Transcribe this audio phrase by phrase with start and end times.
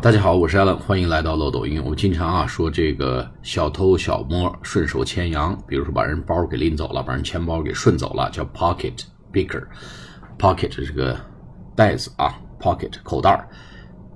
[0.00, 1.82] 大家好，我是 Allen，欢迎来到漏斗音。
[1.82, 9.60] 我们经常啊说这个小偷小摸顺手牵羊，比如说把人包给拎走了，把人钱包给顺走了，叫 pocket picker。
[10.38, 11.18] pocket 这个
[11.74, 13.44] 袋子啊，pocket 口袋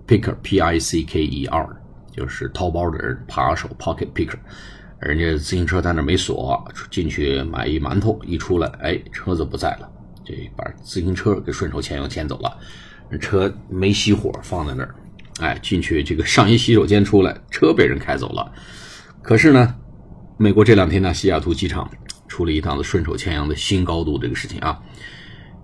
[0.06, 1.68] ，picker p i c k e r
[2.12, 4.38] 就是掏包的人，扒手 pocket picker。
[5.00, 9.90] 人家自行车在那没锁，进去买一馒头，一出来，哎，车子不在了，
[10.24, 12.56] 这把自行车给顺手牵羊牵走了，
[13.18, 14.94] 车没熄火放在那儿。
[15.40, 18.52] 哎，进去这个上一洗手间出来，车被人开走了。
[19.22, 19.74] 可是呢，
[20.36, 21.90] 美国这两天呢，西雅图机场
[22.28, 24.78] 出了一档子顺手牵羊的新高度这个事情啊，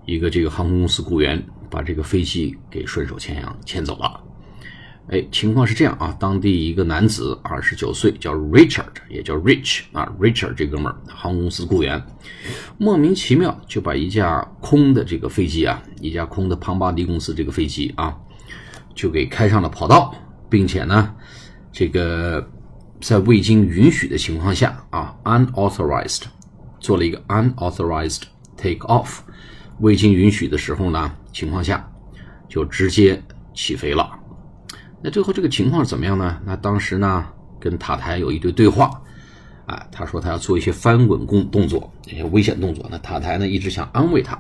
[0.07, 4.21] 一个这个航空公司雇员把这个飞机给顺手牵羊牵走了。
[5.11, 12.03] 哎，情况是这样啊，当地一个男子，二十九岁，叫 Richard，也叫 Rich 啊，Richard 这哥们儿，航空公司雇员，
[12.77, 18.17] 莫名其妙就把一架空的这个飞机啊，一架空的庞巴迪公司这个飞机啊。
[18.99, 20.13] 就给开上了跑道，
[20.51, 21.15] 并且呢，
[21.71, 22.45] 这个
[23.01, 26.23] 在未经允许的情况下啊，unauthorized
[26.81, 28.23] 做了一个 unauthorized
[28.57, 29.21] take off，
[29.79, 31.89] 未经允许的时候呢情况下，
[32.49, 33.23] 就直接
[33.55, 34.19] 起飞了。
[35.01, 36.41] 那最后这个情况怎么样呢？
[36.45, 37.25] 那当时呢
[37.61, 38.91] 跟塔台有一对对话，
[39.67, 42.85] 啊，他说他要做一些翻滚动动作，一些危险动作。
[42.91, 44.37] 那塔台呢一直想安慰他，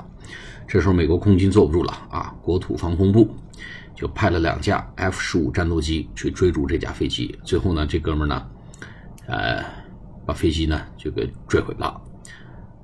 [0.66, 3.32] 这时候美国空军坐不住了啊，国土防空部。
[3.98, 8.46] 就派了两架 F 十五战斗机去追逐这架飞机，最后呢，这哥们呢，
[9.26, 9.60] 呃，
[10.24, 12.00] 把飞机呢就给坠毁了。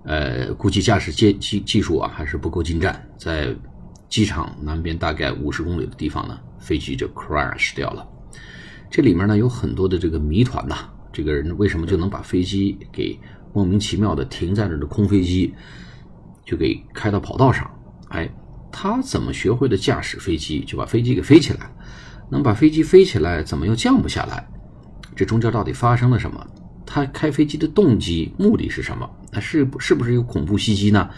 [0.03, 3.55] 呃，估计驾驶技技技术啊还是不够精湛，在
[4.09, 8.05] 机场南边大概五十公里的地方呢，飞机就 crash 掉了。
[8.91, 13.17] 这里面呢有很多的这个谜团呐，这个人为什么就能把飞机给
[13.53, 15.55] 莫名其妙的停在那的空飞机
[16.45, 17.70] 就给开到跑道上？
[18.09, 18.29] 哎。
[18.77, 21.70] 他怎么学会的驾驶飞机，就把飞机给飞起来？
[22.28, 24.44] 能把飞机飞起来，怎么又降不下来？
[25.14, 26.44] 这中间到底发生了什么？
[26.84, 29.08] 他开飞机的动机、目的是什么？
[29.30, 31.08] 那是是不是有恐怖袭击呢？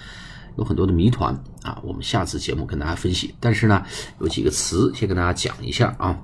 [0.59, 1.81] 有很多的谜团啊！
[1.83, 3.35] 我们下次节目跟大家分析。
[3.41, 3.83] 但是呢，
[4.21, 6.19] 有几个词先跟大家讲一下啊。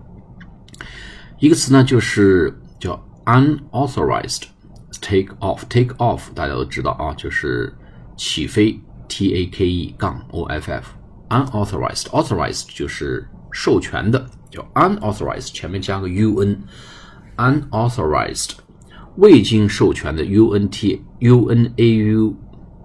[1.38, 4.42] 一个词呢，就是叫 unauthorized
[5.00, 5.62] take off。
[5.71, 7.75] take off 大家都知道啊，就是
[8.16, 8.78] 起飞
[9.09, 11.02] ，t a k e 杠 o f f。
[11.31, 18.52] unauthorized authorized 就是授权的，叫 unauthorized 前面加个 un，unauthorized
[19.18, 22.34] 未经授权的 u n t u n a u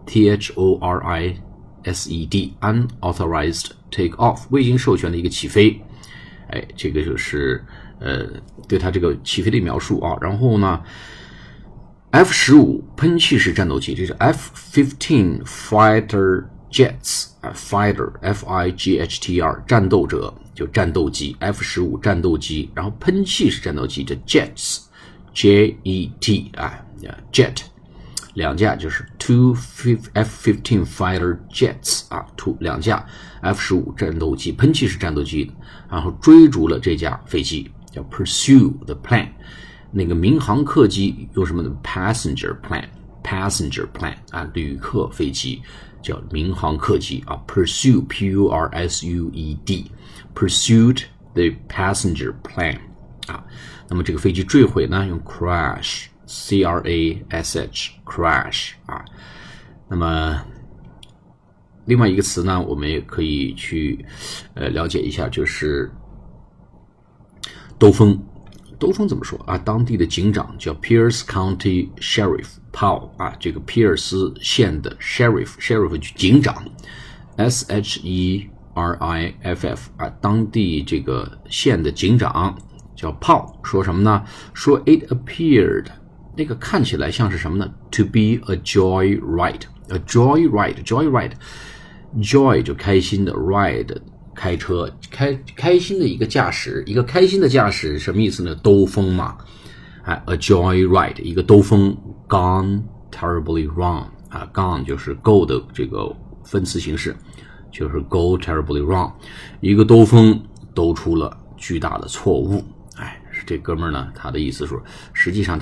[0.06, 1.36] t h o r i
[1.84, 5.78] s e d unauthorized take off 未经授权的一个起飞，
[6.48, 7.62] 哎，这个就是
[8.00, 8.26] 呃
[8.66, 10.16] 对它这个起飞的描述啊。
[10.20, 10.82] 然后呢，
[12.10, 16.46] F 十五喷气式战斗机，这是 F fifteen fighter。
[16.71, 26.85] Jets 啊，fighter，f i g h t r，战斗者就战斗机，F 十五战斗机，然后喷气式战斗机叫 jets，j e t 啊
[27.31, 27.61] ，jet，
[28.33, 29.55] 两架就是 two
[30.13, 33.05] F fifteen fighter jets 啊，two 两架
[33.41, 35.51] F 十五战斗机，喷气式战斗机，
[35.89, 39.29] 然后追逐了这架飞机，叫 pursue the plane，
[39.91, 42.89] 那个民航客机用什么的？passenger plane
[43.27, 45.61] Passenger plane 啊，旅客飞机。
[45.99, 49.91] 叫民航客机啊，pursue p u r s u e d
[50.33, 52.79] pursued the passenger plane
[53.27, 53.43] 啊，
[53.89, 59.03] 那么这个飞机坠毁呢，用 crash c r a s h crash 啊，
[59.89, 60.41] 那么
[61.85, 64.05] 另外一个词呢，我们也可以去
[64.53, 65.91] 呃了解一下，就是
[67.77, 68.17] 兜风。
[68.78, 69.56] 兜风怎么说啊？
[69.56, 76.64] 当地的警长叫 Pierce County Sheriff Paul 啊，这个皮尔斯县的 Sheriff Sheriff 警长，
[77.36, 82.58] S H E R I F F 啊，当地这个县的警长
[82.96, 84.24] 叫 Paul，说什么呢？
[84.52, 85.86] 说 It appeared
[86.36, 87.72] 那个看起来像是什么呢？
[87.92, 93.98] To be a joy ride，a joy ride，joy ride，joy 就开心的 ride。
[94.37, 98.53] 开车开开心的一个驾驶，一个开心的驾驶什么意思呢？
[98.61, 99.35] 兜风嘛，
[100.03, 101.97] 哎，a joy ride，一个兜风
[102.29, 107.15] ，gone terribly wrong 啊，gone 就是 go 的这个分词形式，
[107.71, 109.11] 就是 go terribly wrong，
[109.59, 110.39] 一个兜风
[110.75, 112.63] 兜出了巨大的错误，
[112.95, 114.79] 哎，这哥们儿呢，他的意思是，
[115.13, 115.59] 实际上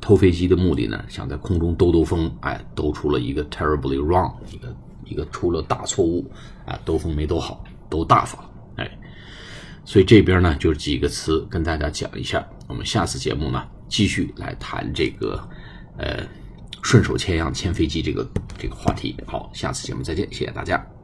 [0.00, 6.28] 偷飞机的目的呢，想在空中兜兜风，哎，兜出了一个 terribly wrong，一个一个出了大错误，
[6.66, 7.62] 啊，兜风没兜好。
[7.88, 8.38] 都大方，
[8.76, 8.90] 哎，
[9.84, 15.48] 所以这边呢就是几个词跟大家讲一下，我们下次节目呢继续来谈这个，
[15.98, 16.26] 呃，
[16.82, 18.28] 顺手牵羊牵飞机这个
[18.58, 19.16] 这个话题。
[19.26, 20.95] 好，下次节目再见，谢谢大家。